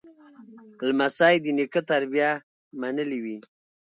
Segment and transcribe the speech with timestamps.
[0.87, 2.31] لمسی د نیکه تربیه
[2.81, 3.37] منلې وي.